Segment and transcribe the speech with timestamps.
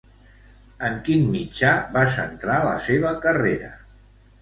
[0.87, 3.75] En quin mitjà va centrar la seva carrera?